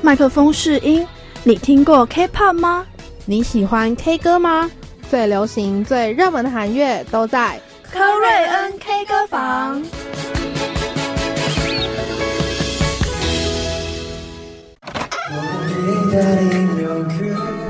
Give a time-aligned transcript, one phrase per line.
[0.00, 1.06] 麦克风试音，
[1.44, 2.86] 你听过 K-pop 吗？
[3.26, 4.70] 你喜欢 K 歌吗？
[5.10, 7.60] 最流行、最热门的韩乐都在
[7.92, 9.82] 科瑞恩 K 歌房。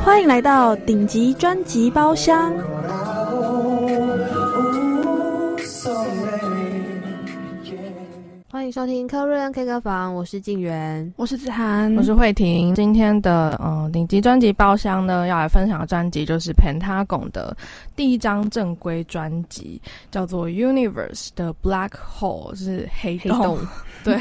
[0.04, 2.52] 欢迎来到顶级专辑包厢。
[8.52, 12.74] 欢迎收听科瑞恩 K 歌房，我是静媛，我是子涵，我是慧婷。
[12.74, 17.56] 今天的嗯顶级专辑包厢呢，要来分享的专辑就是 Pentagon 的
[17.96, 23.58] 第一张正规专辑，叫做 Universe 的 Black Hole，是黑洞。
[24.04, 24.20] 对。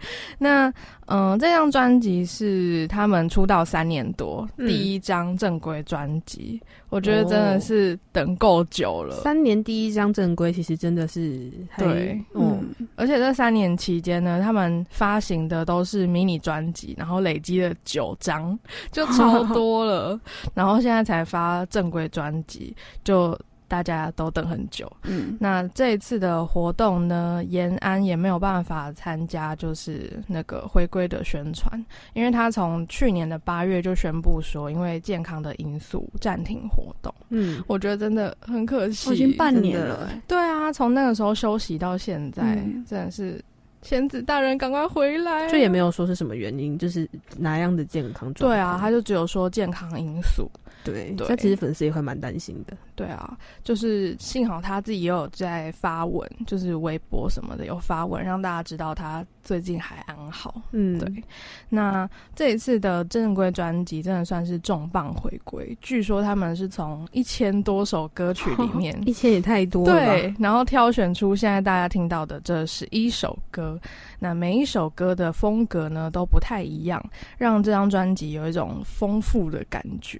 [0.38, 0.72] 那
[1.06, 9.16] 嗯，这张专辑是他们出道三年多第一张正规专辑，我觉得真的是等够久了。
[9.22, 12.62] 三年第一张正规，其实真的是对，嗯。
[12.96, 18.58] 而且这三年期间呢，他们发行的都是迷你专辑，然后累积了九张，
[18.92, 20.20] 就超 多了。
[20.52, 23.38] 然后现在才发正规专辑，就。
[23.68, 42.42] 大家都等很久，嗯，那这一次的活动呢，延安也没有办法参加，就是那个回归的宣传，因为他从去年的八月就宣布说，因为健康的因素暂停活动，嗯，我觉得真的很可惜，已经半年了，对啊，从那个时候休息到现在，
[42.86, 43.40] 真的是。
[43.80, 45.48] 仙子大人，赶快回来！
[45.48, 47.08] 就也没有说是什么原因，就是
[47.38, 48.50] 哪样的健康状况？
[48.50, 50.50] 对啊，他就只有说健康因素。
[50.82, 52.76] 对，那其实粉丝也会蛮担心的。
[52.98, 60.60] 对啊，就是幸好他自己也有在发文，就是微博什么的有发文，让大家知道他最近还安好。
[60.72, 61.22] 嗯，对。
[61.68, 69.92] 那这一次的正规专辑真的算是重磅回归，据说他们是从一千多首歌曲里 面，一千也太多了。
[69.92, 73.78] 对，然后挑选出现在大家听到的这十一首歌。
[74.18, 77.00] 那每一首歌的风格呢都不太一样，
[77.38, 80.18] 让这张专辑有一种丰富的感觉。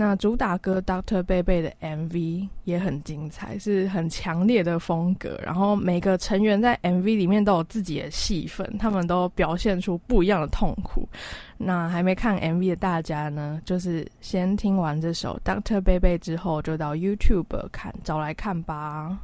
[0.00, 5.36] 那主打歌《Doctor 贝贝》的 MV 也很精彩，是很强烈的风格。
[5.42, 11.08] 然后每个成员在 MV 里面都有自己的戏份，他们都表现出不一样的痛苦。
[11.56, 19.18] 那还没看 MV 的大家呢，就是先听完这首《Doctor 贝贝》之后，就到 YouTube 看，找来看吧。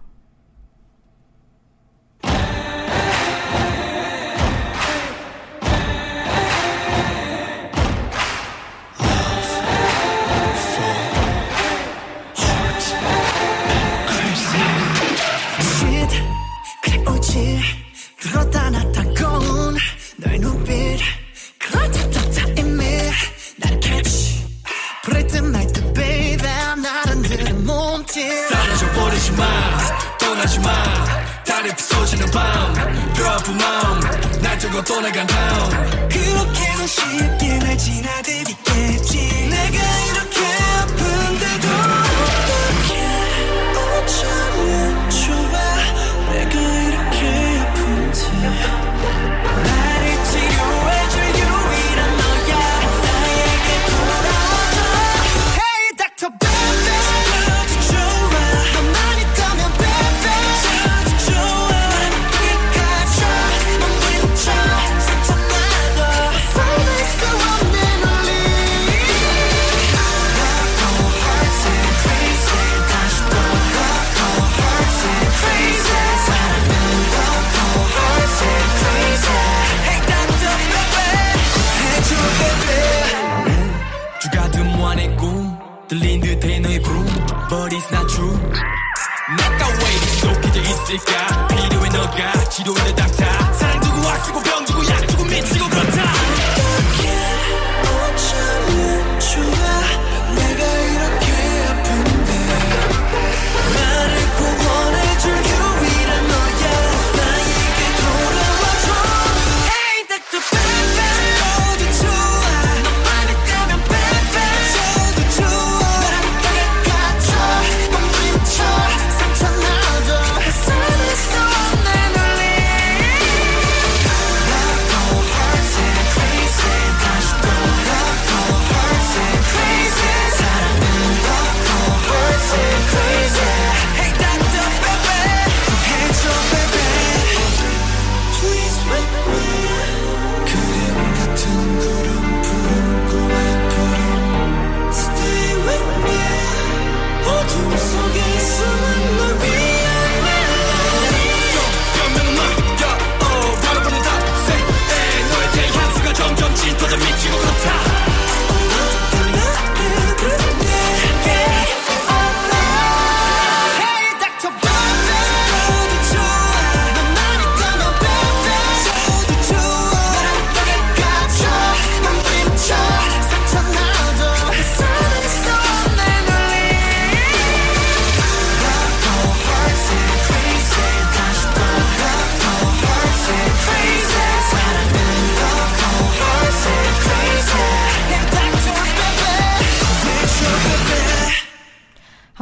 [92.65, 93.04] Do the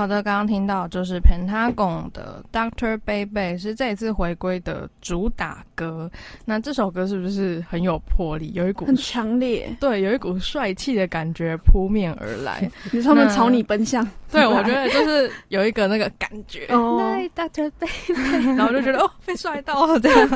[0.02, 6.10] 好的，刚刚听到就是 Pentagon 的 Doctor Baby 是这一次回归的主打歌。
[6.44, 9.72] 那这首歌是不是很有魄力，有一股很强烈？
[9.78, 12.68] 对，有一股帅气的感觉扑面而来。
[12.90, 14.04] 你说他们朝你奔向？
[14.32, 16.66] 对，我觉得就是有一个那个感觉。
[16.70, 17.00] 哦
[17.36, 20.28] ，Doctor Baby， 然后就觉得哦，被帅到了这样。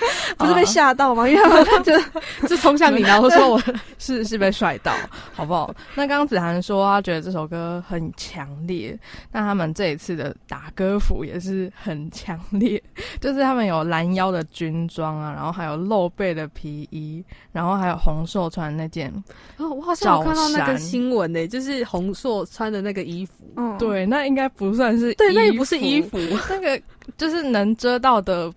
[0.38, 1.28] 不是被吓到吗？
[1.28, 1.92] 因为他们就
[2.48, 3.62] 就冲向你，然后说我
[3.98, 4.92] 是是被帅到，
[5.34, 5.74] 好不好？
[5.94, 8.98] 那刚刚子涵说他觉得这首歌很强烈，
[9.32, 12.82] 那他们这一次的打歌服也是很强烈，
[13.20, 17.22] 就是他们有拦腰的军装啊，然后还有露背的皮衣，
[17.52, 19.12] 然后还有洪硕穿那件
[19.58, 26.18] 哦，我好像有看到那个新闻呢，就是洪硕穿的那个衣服，嗯，对，那应该不算是对，那也不是衣服，
[26.48, 26.80] 那个
[27.16, 28.52] 就是能遮到的。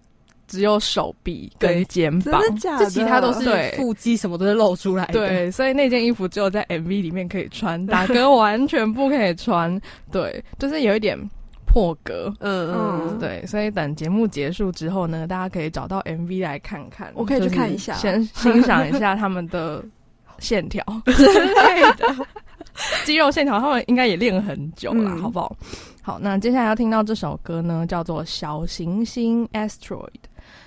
[0.53, 5.13] 只有手臂跟肩膀，这其他都是腹肌，什么都是露出来的。
[5.13, 9.81] 对，所以那件衣服只有在 MV 里面可以穿，打 歌完全不可以穿。
[10.11, 11.17] 对，就是有一点
[11.65, 12.31] 破格。
[12.39, 17.11] 嗯嗯，对，所以等节目结束之后呢，大家可以找到 MV 来看看。
[17.15, 19.83] 我可以去看一下，先欣赏一下他们的
[20.37, 20.85] 线条
[21.17, 22.15] 之类的
[23.05, 25.55] 肌肉线条，他们应该也练很久了，好不好？
[26.03, 29.97] 好，那接下来要听到这首歌呢，叫做《小行星 Asteroid》。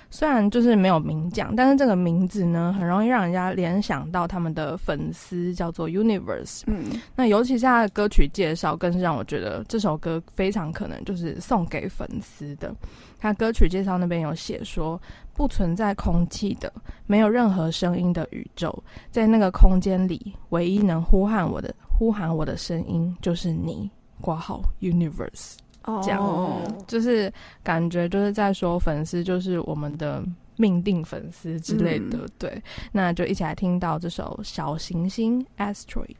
[0.09, 6.61] 虽然就是没有明讲，但是这个名字呢，很容易让人家联想到他们的粉丝叫做 Universe。
[6.67, 12.73] 嗯，那尤其是他的歌曲介绍，更是让我觉得这首歌非常可能就是送给粉丝的。
[13.19, 14.99] 他歌曲介绍那边有写说，
[15.33, 16.71] 不存在空气的，
[17.05, 23.89] 没有任何声音的宇宙，在那个空间里，唯一能呼喊我的、呼喊我的声音就是你，
[24.21, 25.55] 挂号 Universe。
[26.03, 27.31] 这样，就是
[27.63, 30.23] 感觉就是在说粉丝就是我们的
[30.57, 32.61] 命定粉丝之类的，对，
[32.91, 36.15] 那就一起来听到这首小行星 Asteroid。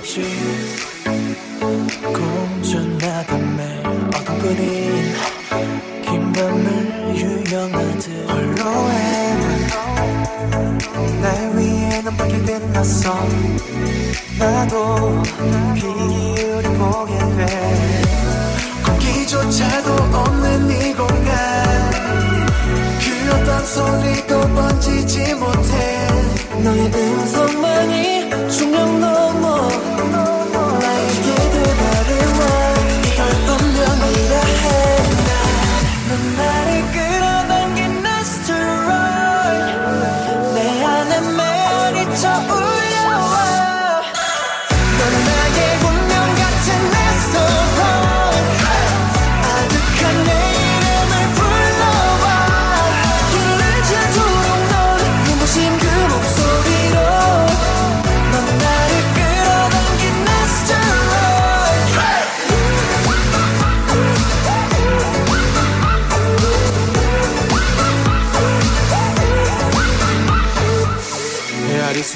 [0.00, 0.67] 긴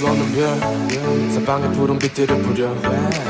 [0.03, 1.31] 수 없는 별.
[1.33, 2.75] 사방에 푸른 빛들을 뿌려.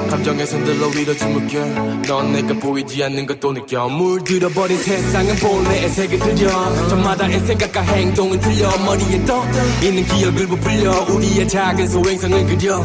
[0.09, 3.89] 감정의 손들로 위로지 물결 넌 내가 보이지 않는 것도 느껴.
[3.89, 6.49] 물들어버린 세상은 본래의 색을 그려.
[6.89, 8.71] 저마다의 생각과 행동은 틀려.
[8.79, 9.45] 머리에 떠
[9.83, 11.07] 있는 기억을 부풀려.
[11.11, 12.83] 우리의 작은 소행성을 그려.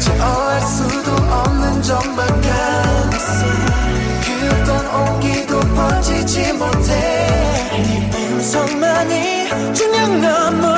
[0.00, 3.10] 제어할 수도 없는 정막한
[4.24, 10.74] 그 어떤 온기도 번지지 못해 네 음성만이 중력 넘어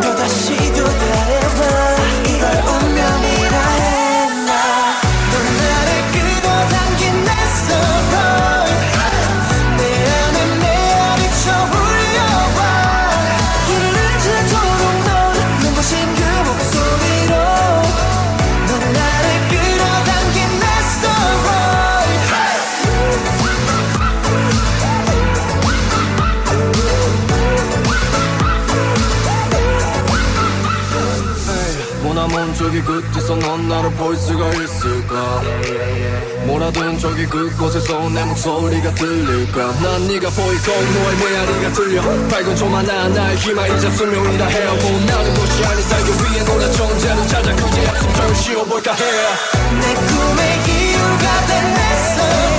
[0.00, 1.96] 또다시 또 달려봐
[2.28, 2.85] 이걸
[33.26, 35.42] 끝에서 넌 나를 볼 수가 있을까?
[36.44, 39.72] 뭐라든 저기 그곳에서 내 목소리가 들릴까?
[39.82, 42.02] 난 네가 보이고 너의 메아리가 들려.
[42.28, 47.86] 밝은 조만한 나의 희망이자 수명이라 해오고 나는 곳이 아닌 살기 위해 노란 존재를 찾아 그제
[48.14, 49.04] 숨을 쉬어볼까 해
[49.80, 52.55] 내 꿈의 이유가 된내 story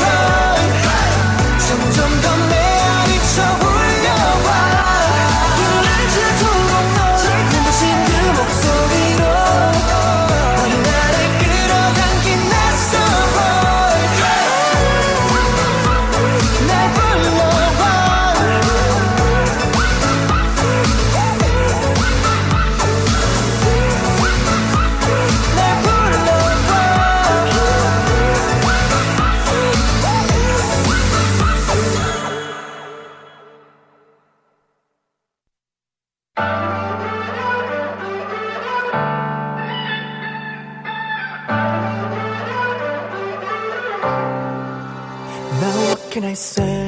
[46.12, 46.88] can I say?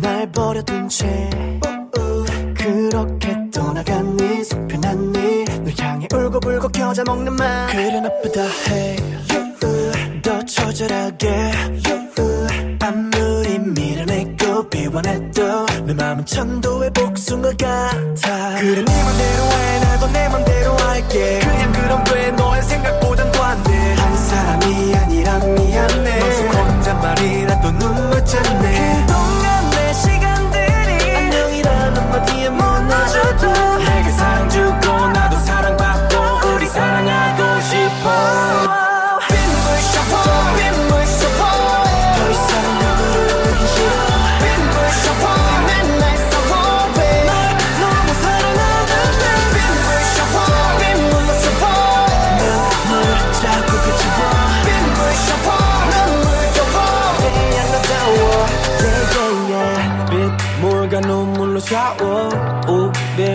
[0.00, 1.06] 날 버려둔 채.
[2.56, 7.66] 그렇게 떠나간 네 속편한 네널 향해 울고불고 겨자 먹는 말.
[7.68, 8.96] 그래 나쁘다 해
[10.22, 11.52] 더 처절하게.
[12.80, 18.54] 아무리 밀어내고 비워내도 내 맘은 천도의 복숭아 같아.
[18.60, 19.80] 그래 네 맘대로 해.
[19.80, 21.40] 나도 내 맘대로 할게.
[21.40, 23.03] 그냥 그럼 돼 너의 생각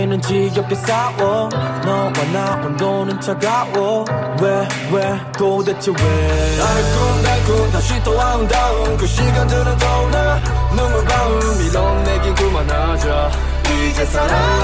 [0.10, 1.50] 우리는 지겹게 싸워.
[1.86, 4.04] 너와 나 온도는 차가워.
[4.42, 6.58] 왜 왜 도대체 왜?
[6.58, 10.42] 달콤달콤 다시 또 아름다운 그 시간들은 떠나
[10.76, 13.32] 눈물 바움 밀어내긴 그만하자.
[13.70, 14.59] 이제 사랑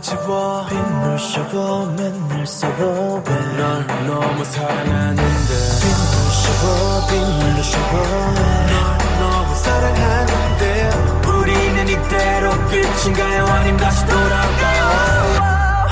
[0.00, 3.22] 자꾸 그치워 빗물 샤워 맨날 싸워해.
[3.56, 5.22] 널 너무 사랑하는데.
[5.80, 8.66] 빗물 샤워 빗물로 샤워해.
[8.66, 10.90] 널 너무 사랑하는데.
[11.28, 13.44] 우리는 이대로 끝인가요?
[13.46, 14.82] 아님 다시 돌아올까요?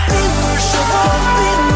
[0.06, 0.92] 빗물 샤워
[1.36, 1.71] 빗물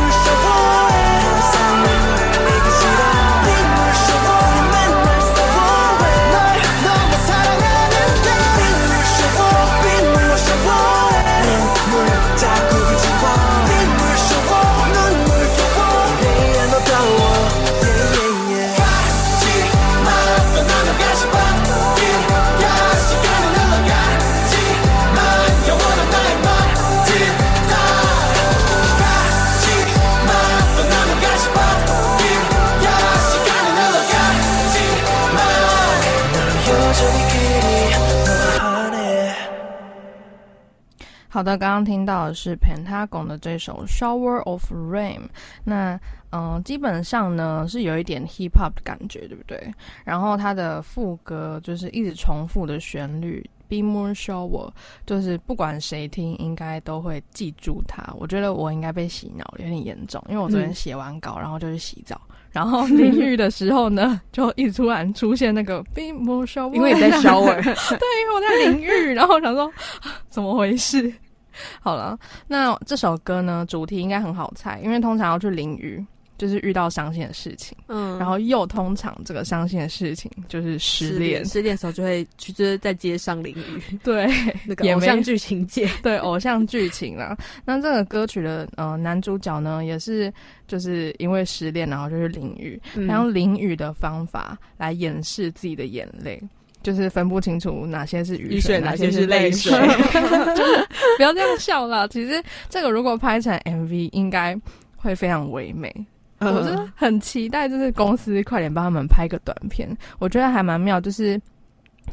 [41.37, 45.19] 好的，刚刚听到的是 Pentagon 的这首《Shower of Rain》。
[45.65, 45.93] 那
[46.31, 49.71] 嗯、呃基本上呢是有一点 hip hop 的感觉，对不对？
[50.03, 53.45] 然后它的副歌就是一直重复的旋律。
[53.69, 54.71] Be more shower，
[55.05, 58.03] 就是不管谁听，应该都会记住它。
[58.17, 62.19] 我觉得我应该被洗脑了，有点严重，因为我昨天嗯写完稿，然后就去洗澡，
[62.51, 69.67] 然后淋浴的时候呢， 就一突然出现那个 Be more shower，因为你在 shower 对，因为我在淋浴，然后我想说
[70.01, 71.13] 啊怎么回事？
[71.81, 76.05] 好了，那这首歌呢，主题应该很好猜，因为通常要去淋雨，
[76.39, 84.27] 就是遇到伤心的事情，嗯然后又通常这个伤心的事情就是失恋，失恋的时候就会去就是在街上淋雨， 对，
[84.67, 85.89] 那个偶像剧情节。
[86.03, 87.37] 对偶像剧情啦。
[87.65, 90.33] 那这个歌曲的呃男主角呢，也是
[90.69, 96.43] 就是因为失恋，然后就是淋雨，嗯他用淋雨的方法来掩饰自己的眼泪。
[96.87, 100.87] 就是分不清楚哪些是雨雨水哪哪些是是泪泪水就是
[101.19, 102.07] 不要这样笑啦。
[102.07, 104.57] 其实这个如果拍成 MV，应该
[104.95, 105.93] 会非常唯美。
[106.39, 109.89] 我是很期待，就是公司快点帮他们拍个短片，
[110.21, 111.01] 我觉得还蛮妙。
[111.01, 111.41] 就是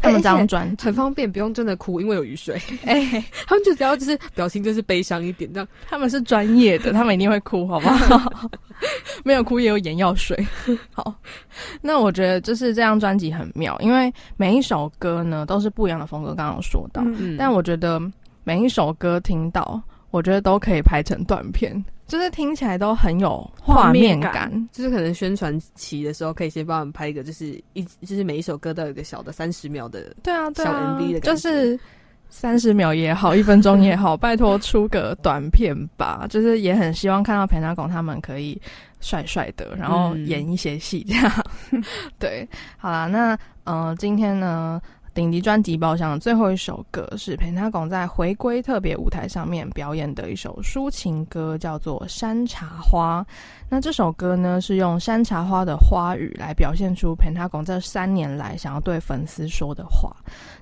[0.01, 2.61] 他们这张专辑，很方便，不用真的哭，因为有雨水。
[2.85, 8.49] 哎、 他们就只要就是表情就是悲伤一点，这样他们是专业的，他们一定会哭，好不好？
[9.23, 10.45] 没有哭也有眼药水。
[10.91, 11.13] 好，
[11.81, 18.01] 那我觉得就是这张专辑很妙，因为每一首歌呢都是不一样的风格，刚刚有说到，嗯但我觉得
[18.43, 19.81] 每一首歌听到，
[20.13, 24.69] 我觉得都可以拍成短片，就是听起来都很有画面感。
[24.71, 31.79] 就是可能宣传期的时候，可以先帮我们拍一个，就是一就是每一首歌都有一个小的三十秒的，对啊，对啊，小 MV 的就是
[32.29, 36.27] 三十秒也好，一分钟也好，拜托出个短片吧。
[36.29, 38.61] 就是也很希望看到裴纳拱他们可以
[39.01, 41.31] 帅帅的，然后嗯演一些戏这样。
[42.19, 44.79] 对，好啦，那呃，今天呢？
[45.13, 53.21] 顶级专辑包厢的最后一首歌是裴他拱在回归特别舞台上面表演的一首抒情歌，叫做《山茶花》。
[53.69, 60.15] 那这首歌呢，是用山茶花的花语来表现出裴他拱这三年来想要对粉丝说的话。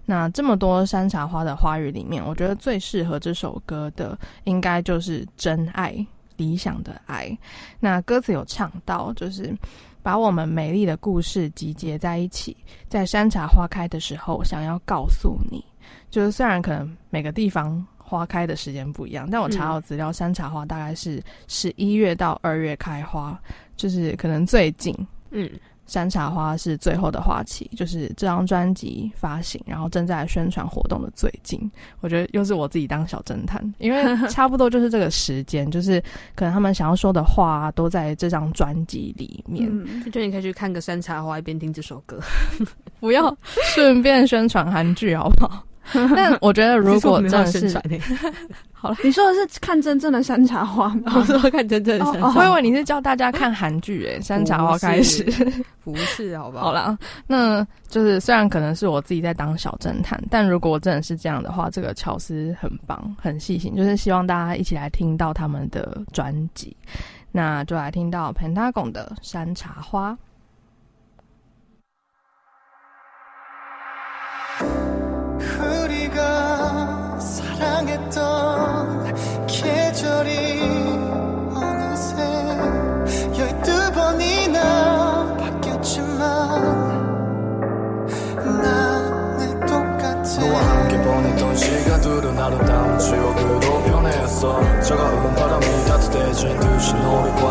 [0.05, 5.96] 那这么多山茶花的花语里面，我觉得最适合这首歌的，应该就是真爱、
[6.36, 7.38] 理想的爱。
[7.79, 9.55] 那歌词有唱到，就是。
[10.03, 12.55] 把我们美丽的故事集结在一起，
[12.88, 15.63] 在山茶花开的时候，想要告诉你，
[16.10, 23.39] 就是虽然可能每个地方花开的时间不一样，但我查到资料，山茶花大概是十一月到二月开花，
[23.75, 24.96] 就是可能最近，
[25.29, 25.50] 嗯。
[25.88, 31.60] 山茶花是最后的花期，就是这张专辑发行，然后正在宣传活动的最近。
[32.00, 36.02] 我觉得又是我自己当小侦探，因为 差不多就是这个时间，就是
[36.34, 39.70] 可能他们想要说的话都在这张专辑里面。
[40.12, 42.20] 就你可以去看个山茶花，一边听这首歌，
[43.02, 43.36] 不要
[43.76, 45.65] 顺便宣传韩剧，好不好？
[46.15, 47.82] 但我觉得，如果真的是
[48.72, 51.13] 好了，你说的是看真正的山茶花吗？
[51.17, 55.24] 我说看真正的山茶花，我以为你是教大家看韩剧诶，山茶花开始
[55.84, 56.65] 不是，好不好？
[56.65, 66.76] 好了，那就是虽然可能是我自己在当小侦探，但如果真的是这样的话，这个乔斯很棒，很细心，就是希望大家一起来听到他们的专辑，
[67.32, 70.17] 那就来听到 Pentagon 的山茶花。
[77.62, 80.62] 사랑했던 계절이
[81.54, 82.15] 어느새
[83.38, 86.17] 열두 번이나 바뀌었지만
[88.63, 90.41] 난늘 똑같아.
[90.69, 96.93] 함께 보냈던 시간들은 아름다운 추억으로 변해왔어 차가운 바람이 따뜻해진 듯이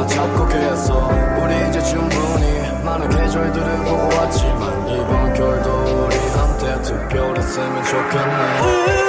[0.09, 1.09] 잡고 계속.
[1.41, 6.20] 우리 이제 충분히 많은 계절들을 보고 왔지만 이번 겨울도 우리
[6.80, 9.06] 함께 특별했으면 좋겠네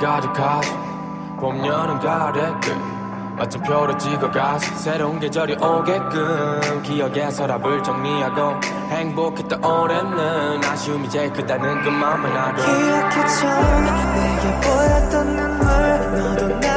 [0.00, 0.72] 가득하지
[1.38, 2.74] 봄, 여름, 가을에 끝
[3.36, 8.60] 마침표를 찍어가지 새로운 계절이 오게끔 기억의 서랍을 정리하고
[8.90, 10.62] 행복했던 올해는.
[10.64, 13.46] 아쉬움이 제일 크다는 것만만 알아 기억해줘.
[14.14, 15.66] 내게 보였던 눈물
[16.18, 16.69] 너도 나